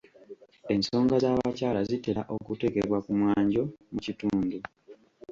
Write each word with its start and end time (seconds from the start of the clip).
Ensonga 0.73 1.15
z'abakyala 1.23 1.79
zitera 1.89 2.21
okuteekebwa 2.35 2.97
ku 3.05 3.11
mwanjo 3.19 3.63
mu 3.91 3.99
kitundu. 4.05 4.57